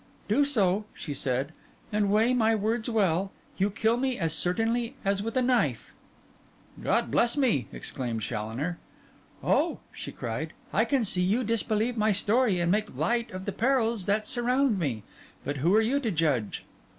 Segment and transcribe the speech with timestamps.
[0.27, 1.51] 'Do so,' she said,
[1.93, 5.93] 'and—weigh my words well—you kill me as certainly as with a knife.'
[6.81, 8.79] 'God bless me!' exclaimed Challoner.
[9.43, 13.51] 'Oh,' she cried, 'I can see you disbelieve my story and make light of the
[13.51, 15.03] perils that surround me;
[15.45, 16.65] but who are you to judge?